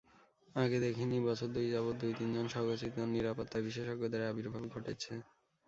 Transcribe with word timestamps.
আগে 0.55 0.77
দেখিনি, 0.85 1.17
বছর 1.27 1.47
দুই 1.55 1.67
যাবৎ 1.73 1.95
দুই-তিনজন 2.01 2.45
স্বঘোষিত 2.53 2.95
নিরাপত্তা 3.13 3.57
বিশেষজ্ঞের 3.65 4.29
আবির্ভাব 4.29 4.63
ঘটেছে। 4.73 5.11